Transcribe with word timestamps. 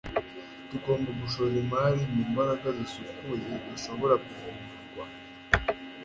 tugomba 0.69 1.09
gushora 1.21 1.55
imari 1.63 2.01
mu 2.13 2.21
mbaraga 2.31 2.67
zisukuye, 2.77 3.49
zishobora 3.71 4.15
kuvugururwa 4.23 5.03